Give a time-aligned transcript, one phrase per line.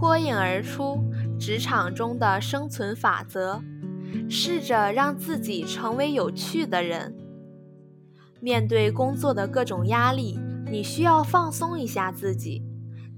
[0.00, 0.98] 脱颖而出
[1.38, 3.60] 职场中的生存法则，
[4.30, 7.14] 试着让自己成为有趣的人。
[8.40, 10.40] 面对工作的各种压力，
[10.70, 12.64] 你需要放松一下自己。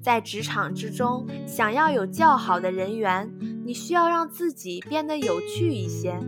[0.03, 3.33] 在职场之中，想要有较好的人缘，
[3.65, 6.19] 你需要让自己变得有趣一些。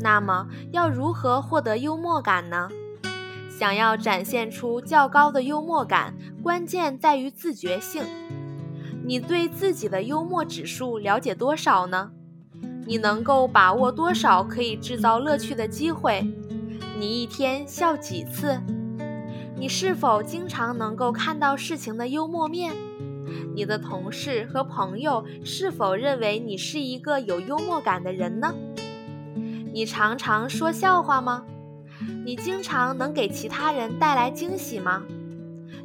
[0.00, 2.68] 那么，要如何获得幽默感呢？
[3.48, 8.02] 想要展现出较高的幽默感，关键在于自觉性。
[9.04, 12.12] 你对自己的幽默指数了解多少呢？
[12.86, 16.24] 你能够把握多少可以制造乐趣的机会？
[16.98, 18.60] 你一天笑几次？
[19.56, 22.72] 你是否经常能够看到事情的幽默面？
[23.54, 28.54] 你的同事和朋友是否认为你是一个有幽默感的人呢？
[29.72, 31.44] 你常常说笑话吗？
[32.24, 35.02] 你经常能给其他人带来惊喜吗？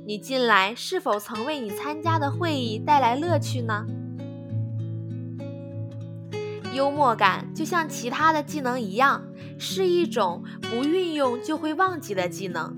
[0.07, 3.85] 你近来是否曾为你参加的会议带来乐趣呢？
[6.72, 9.22] 幽默感就像其他的技能一样，
[9.59, 12.73] 是一种不运用就会忘记的技能。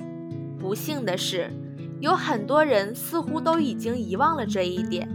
[0.58, 1.52] 不幸的是，
[1.99, 5.08] 有很多人似乎都已经遗忘了这一点。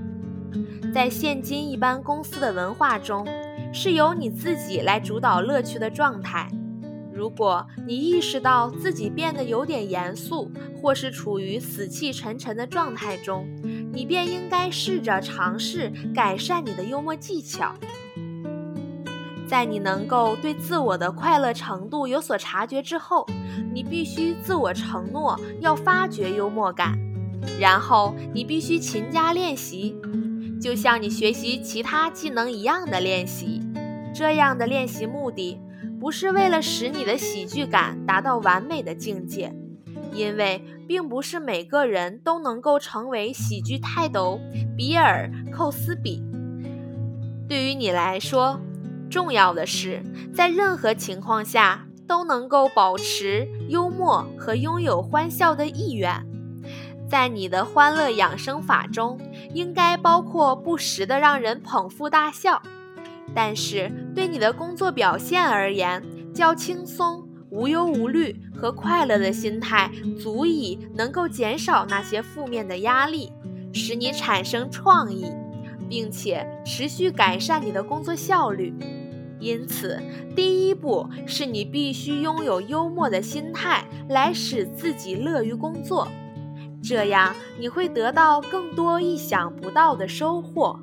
[0.94, 3.26] 在现今一般公司的文化中，
[3.72, 6.48] 是由你自己来主导乐趣的状态。
[7.14, 10.50] 如果你意识到自己变得有点严肃，
[10.82, 13.46] 或是处于死气沉沉的状态中，
[13.92, 17.72] 你便应该试着尝试改善你的幽默技巧。
[19.46, 23.24] 在你能够对自我的快乐程度有所察觉之后，
[23.72, 26.98] 你必须自我承诺要发掘幽默感，
[27.60, 29.94] 然后你必须勤加练习，
[30.60, 33.60] 就像你学习其他技能一样的练习。
[34.12, 35.58] 这样的练习目的
[36.00, 39.54] 不是为了使你的喜剧感达到完美的境界，
[40.12, 44.38] 因为并不是每个人都能够成为喜剧泰斗
[44.76, 46.22] 比尔·寇斯比。
[47.48, 48.60] 对于你来说。
[49.10, 50.02] 重要的是，
[50.34, 56.27] 在任何情况下都能够保持幽默和拥有欢笑的意愿。
[57.08, 59.20] 在你的欢乐养生法中，
[59.52, 62.60] 应该包括不时的让人捧腹大笑。
[63.33, 66.02] 但是，对你的工作表现而言，
[66.35, 69.90] 较轻松、无忧无虑和快乐的心态，
[70.20, 73.33] 足以能够减少那些负面的压力，
[73.73, 75.27] 使你产生创意，
[75.89, 78.74] 并且持续改善你的工作效率。
[79.40, 80.01] 因此，
[80.34, 86.08] 第一步是你必须拥有幽默的心态，来使自己乐于工作，
[86.83, 90.79] 这样你会得到更多意想不到的收获。